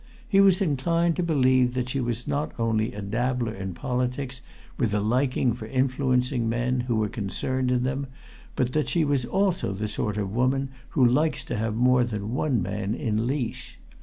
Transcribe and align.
He 0.27 0.41
was 0.41 0.61
inclined 0.61 1.15
to 1.17 1.21
believe 1.21 1.75
that 1.75 1.89
she 1.89 1.99
was 2.01 2.27
not 2.27 2.59
only 2.59 2.91
a 2.91 3.03
dabbler 3.03 3.53
in 3.53 3.75
politics 3.75 4.41
with 4.75 4.95
a 4.95 4.99
liking 4.99 5.53
for 5.53 5.67
influencing 5.67 6.49
men 6.49 6.79
who 6.87 6.95
were 6.95 7.07
concerned 7.07 7.69
in 7.69 7.83
them 7.83 8.07
but 8.55 8.73
that 8.73 8.89
she 8.89 9.05
was 9.05 9.25
also 9.25 9.71
the 9.73 9.87
sort 9.87 10.17
of 10.17 10.31
woman 10.33 10.71
who 10.97 11.05
likes 11.05 11.43
to 11.45 11.55
have 11.55 11.75
more 11.75 12.03
than 12.03 12.33
one 12.33 12.63
man 12.63 12.95
in 12.95 13.27
leash. 13.27 13.77